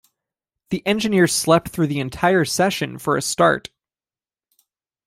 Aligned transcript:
The 0.71 0.81
engineer 0.87 1.27
slept 1.27 1.69
through 1.69 1.85
the 1.85 1.99
entire 1.99 2.43
session 2.43 2.97
for 2.97 3.17
a 3.17 3.21
start. 3.21 3.69